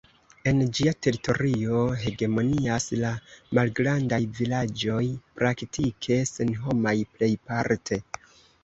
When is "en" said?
0.51-0.61